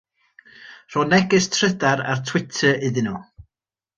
[0.93, 3.17] Rho neges trydar ar Twitter iddyn nhw.